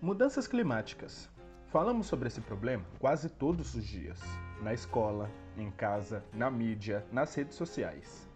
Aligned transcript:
Mudanças 0.00 0.46
climáticas. 0.46 1.26
Falamos 1.68 2.06
sobre 2.06 2.28
esse 2.28 2.42
problema 2.42 2.84
quase 2.98 3.30
todos 3.30 3.74
os 3.74 3.82
dias, 3.82 4.20
na 4.62 4.74
escola, 4.74 5.30
em 5.56 5.70
casa, 5.70 6.22
na 6.34 6.50
mídia, 6.50 7.02
nas 7.10 7.34
redes 7.34 7.56
sociais. 7.56 8.28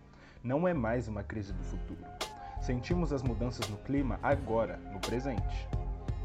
Não 0.43 0.67
é 0.67 0.73
mais 0.73 1.07
uma 1.07 1.23
crise 1.23 1.53
do 1.53 1.63
futuro. 1.63 2.03
Sentimos 2.63 3.13
as 3.13 3.23
mudanças 3.23 3.69
no 3.69 3.77
clima 3.77 4.19
agora, 4.23 4.79
no 4.91 4.99
presente. 5.01 5.69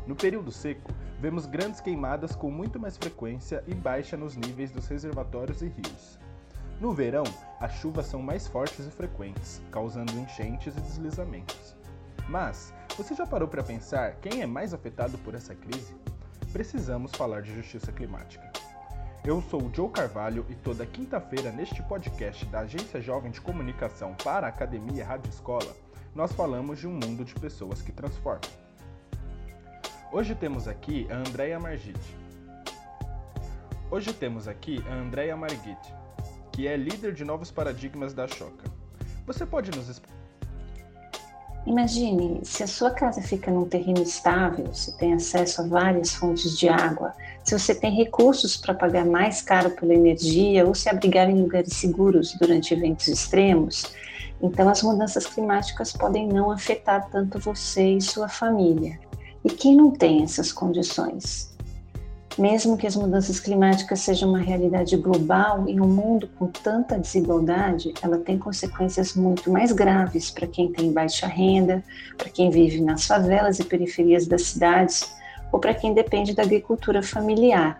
No 0.07 0.15
período 0.15 0.53
seco, 0.53 0.93
vemos 1.19 1.45
grandes 1.45 1.81
queimadas 1.81 2.33
com 2.33 2.49
muito 2.49 2.79
mais 2.79 2.95
frequência 2.95 3.61
e 3.67 3.73
baixa 3.73 4.15
nos 4.15 4.37
níveis 4.37 4.71
dos 4.71 4.87
reservatórios 4.87 5.61
e 5.61 5.67
rios. 5.67 6.17
No 6.79 6.93
verão, 6.93 7.25
as 7.59 7.73
chuvas 7.73 8.05
são 8.05 8.21
mais 8.21 8.47
fortes 8.47 8.87
e 8.87 8.89
frequentes, 8.89 9.61
causando 9.69 10.17
enchentes 10.17 10.77
e 10.77 10.81
deslizamentos. 10.81 11.75
Mas, 12.29 12.73
você 12.97 13.13
já 13.13 13.25
parou 13.25 13.47
para 13.47 13.61
pensar 13.61 14.15
quem 14.21 14.41
é 14.41 14.45
mais 14.45 14.73
afetado 14.73 15.17
por 15.17 15.35
essa 15.35 15.53
crise? 15.53 15.93
Precisamos 16.53 17.11
falar 17.11 17.41
de 17.41 17.53
justiça 17.53 17.91
climática. 17.91 18.49
Eu 19.25 19.41
sou 19.41 19.63
o 19.63 19.73
Joe 19.73 19.89
Carvalho 19.89 20.45
e 20.49 20.55
toda 20.55 20.85
quinta-feira 20.85 21.51
neste 21.51 21.83
podcast 21.83 22.45
da 22.45 22.59
Agência 22.59 23.01
Jovem 23.01 23.31
de 23.31 23.41
Comunicação 23.41 24.15
para 24.23 24.47
a 24.47 24.49
Academia 24.49 25.05
Rádio 25.05 25.29
Escola, 25.29 25.75
nós 26.13 26.31
falamos 26.31 26.79
de 26.79 26.87
um 26.87 26.93
mundo 26.93 27.25
de 27.25 27.33
pessoas 27.35 27.81
que 27.81 27.91
transformam. 27.91 28.49
Hoje 30.09 30.33
temos 30.33 30.65
aqui 30.65 31.05
a 31.11 31.17
Andrea 31.17 31.59
Margit. 31.59 31.99
Hoje 33.91 34.13
temos 34.13 34.47
aqui 34.47 34.81
a 34.87 34.93
Andrea 34.93 35.35
Margit, 35.35 35.93
que 36.53 36.65
é 36.65 36.77
líder 36.77 37.13
de 37.13 37.25
novos 37.25 37.51
paradigmas 37.51 38.13
da 38.13 38.25
Choca. 38.25 38.63
Você 39.25 39.45
pode 39.45 39.71
nos 39.71 39.89
explicar 39.89 40.24
Imagine 41.65 42.41
se 42.43 42.61
a 42.61 42.67
sua 42.67 42.91
casa 42.91 43.23
fica 43.23 43.49
num 43.49 43.65
terreno 43.65 44.03
estável, 44.03 44.71
se 44.71 44.95
tem 44.97 45.13
acesso 45.13 45.61
a 45.61 45.67
várias 45.67 46.13
fontes 46.13 46.55
de 46.55 46.69
água, 46.69 47.13
se 47.43 47.57
você 47.57 47.73
tem 47.73 47.91
recursos 47.95 48.55
para 48.55 48.75
pagar 48.75 49.03
mais 49.03 49.41
caro 49.41 49.71
pela 49.71 49.93
energia 49.93 50.65
ou 50.65 50.75
se 50.75 50.87
abrigar 50.87 51.27
em 51.27 51.41
lugares 51.41 51.73
seguros 51.73 52.33
durante 52.33 52.71
eventos 52.71 53.07
extremos, 53.07 53.85
então 54.39 54.69
as 54.69 54.83
mudanças 54.83 55.25
climáticas 55.25 55.91
podem 55.91 56.27
não 56.27 56.51
afetar 56.51 57.09
tanto 57.09 57.39
você 57.39 57.95
e 57.95 58.01
sua 58.01 58.29
família. 58.29 58.99
E 59.43 59.49
quem 59.49 59.75
não 59.75 59.89
tem 59.89 60.23
essas 60.23 60.51
condições? 60.51 61.54
Mesmo 62.37 62.75
que 62.75 62.85
as 62.85 62.97
mudanças 62.97 63.39
climáticas 63.39 64.01
sejam 64.01 64.27
uma 64.27 64.39
realidade 64.39 64.97
global 64.97 65.67
em 65.69 65.79
um 65.79 65.87
mundo 65.87 66.29
com 66.37 66.47
tanta 66.47 66.99
desigualdade, 66.99 67.93
ela 68.01 68.17
tem 68.17 68.37
consequências 68.37 69.13
muito 69.13 69.49
mais 69.49 69.71
graves 69.71 70.31
para 70.31 70.45
quem 70.45 70.69
tem 70.69 70.91
baixa 70.91 71.27
renda, 71.27 71.81
para 72.17 72.29
quem 72.29 72.49
vive 72.49 72.81
nas 72.81 73.07
favelas 73.07 73.59
e 73.59 73.63
periferias 73.63 74.27
das 74.27 74.41
cidades 74.41 75.15
ou 75.49 75.59
para 75.59 75.73
quem 75.73 75.93
depende 75.93 76.35
da 76.35 76.43
agricultura 76.43 77.01
familiar. 77.01 77.79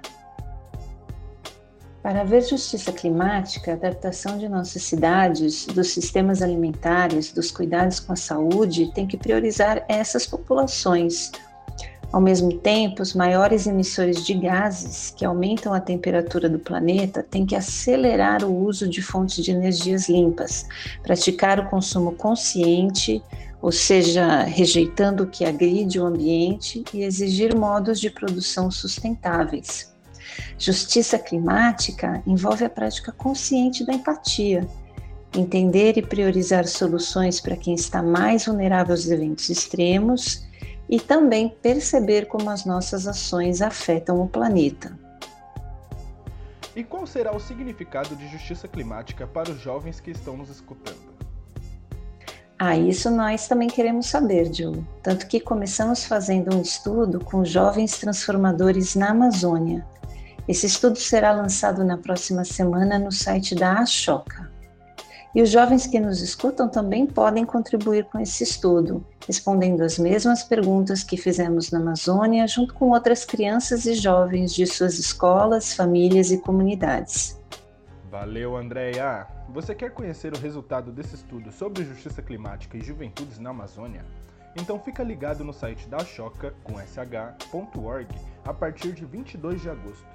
Para 2.02 2.22
haver 2.22 2.44
justiça 2.44 2.94
climática, 2.94 3.72
a 3.72 3.74
adaptação 3.74 4.38
de 4.38 4.48
nossas 4.48 4.84
cidades, 4.84 5.66
dos 5.66 5.90
sistemas 5.90 6.42
alimentares, 6.42 7.34
dos 7.34 7.52
cuidados 7.52 8.00
com 8.00 8.14
a 8.14 8.16
saúde 8.16 8.92
tem 8.94 9.06
que 9.06 9.18
priorizar 9.18 9.84
essas 9.90 10.26
populações 10.26 11.32
ao 12.12 12.22
mesmo 12.22 12.54
tempo, 12.54 13.02
os 13.02 13.14
maiores 13.14 13.68
emissores 13.68 14.26
de 14.26 14.34
gases 14.34 15.14
que 15.16 15.26
aumentam 15.26 15.74
a 15.74 15.80
temperatura 15.80 16.48
do 16.48 16.60
planeta 16.60 17.22
têm 17.22 17.46
que 17.46 17.56
acelerar 17.56 18.44
o 18.44 18.56
uso 18.66 18.88
de 18.88 19.02
fontes 19.02 19.44
de 19.44 19.52
energias 19.52 20.08
limpas, 20.08 20.66
praticar 21.04 21.60
o 21.60 21.70
consumo 21.70 22.14
consciente, 22.14 23.22
ou 23.62 23.72
seja, 23.72 24.44
rejeitando 24.44 25.24
o 25.24 25.28
que 25.28 25.44
agride 25.44 26.00
o 26.00 26.06
ambiente 26.06 26.84
e 26.94 27.04
exigir 27.04 27.56
modos 27.56 28.00
de 28.00 28.10
produção 28.10 28.70
sustentáveis. 28.70 29.94
Justiça 30.58 31.18
climática 31.18 32.22
envolve 32.26 32.64
a 32.64 32.70
prática 32.70 33.12
consciente 33.12 33.86
da 33.86 33.94
empatia, 33.94 34.68
entender 35.36 35.98
e 35.98 36.02
priorizar 36.02 36.66
soluções 36.66 37.42
para 37.42 37.58
quem 37.58 37.74
está 37.74 38.02
mais 38.02 38.46
vulnerável 38.46 38.94
aos 38.94 39.10
eventos 39.10 39.50
extremos 39.50 40.46
e 40.90 41.00
também 41.00 41.50
perceber 41.50 42.28
como 42.28 42.50
as 42.50 42.66
nossas 42.66 43.08
ações 43.08 43.62
afetam 43.62 44.22
o 44.22 44.28
planeta. 44.28 44.98
E 46.76 46.84
qual 46.84 47.08
será 47.08 47.34
o 47.36 47.40
significado 47.40 48.16
de 48.16 48.28
justiça 48.28 48.68
climática 48.68 49.26
para 49.26 49.50
os 49.50 49.60
jovens 49.62 50.00
que 50.00 50.12
estão 50.12 50.36
nos 50.36 50.50
escutando? 50.50 51.16
Ah, 52.58 52.78
isso 52.78 53.10
nós 53.10 53.48
também 53.48 53.68
queremos 53.68 54.08
saber, 54.08 54.54
Joe. 54.54 54.84
Tanto 55.04 55.28
que 55.28 55.40
começamos 55.40 56.06
fazendo 56.06 56.56
um 56.56 56.62
estudo 56.62 57.20
com 57.24 57.44
jovens 57.44 57.98
transformadores 57.98 58.96
na 58.96 59.10
Amazônia. 59.10 59.86
Esse 60.48 60.66
estudo 60.66 60.98
será 60.98 61.32
lançado 61.32 61.84
na 61.84 61.98
próxima 61.98 62.46
semana 62.46 63.00
no 63.00 63.12
site 63.12 63.56
da 63.56 63.80
Ashoka. 63.80 64.55
E 65.36 65.42
os 65.42 65.50
jovens 65.50 65.86
que 65.86 66.00
nos 66.00 66.22
escutam 66.22 66.70
também 66.70 67.06
podem 67.06 67.44
contribuir 67.44 68.06
com 68.06 68.18
esse 68.18 68.42
estudo, 68.42 69.06
respondendo 69.28 69.82
as 69.82 70.00
mesmas 70.00 70.44
perguntas 70.44 71.04
que 71.04 71.18
fizemos 71.18 71.72
na 71.72 71.80
Amazônia, 71.80 72.48
junto 72.48 72.74
com 72.74 72.92
outras 72.92 73.26
crianças 73.26 73.86
e 73.86 73.96
jovens 73.96 74.54
de 74.54 74.66
suas 74.66 74.98
escolas, 74.98 75.74
famílias 75.74 76.32
e 76.32 76.38
comunidades. 76.38 77.38
Valeu, 78.10 78.56
Andréia! 78.56 79.28
Você 79.50 79.76
quer 79.76 79.92
conhecer 79.92 80.34
o 80.34 80.40
resultado 80.40 80.90
desse 80.90 81.16
estudo 81.16 81.52
sobre 81.52 81.84
justiça 81.84 82.22
climática 82.22 82.78
e 82.78 82.82
juventudes 82.82 83.38
na 83.38 83.50
Amazônia? 83.50 84.06
Então 84.56 84.80
fica 84.80 85.04
ligado 85.04 85.44
no 85.44 85.52
site 85.52 85.86
da 85.90 86.00
Choca, 86.00 86.54
com 86.64 86.76
sh.org, 86.80 88.08
a 88.46 88.54
partir 88.54 88.94
de 88.94 89.04
22 89.04 89.62
de 89.62 89.70
agosto. 89.70 90.08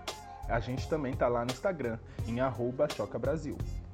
A 0.49 0.59
gente 0.61 0.89
também 0.89 1.13
tá 1.13 1.29
lá 1.29 1.45
no 1.45 1.53
Instagram, 1.53 1.99
em 2.27 2.41
arroba 2.41 2.89
Choca 2.89 3.19
Brasil. 3.19 3.59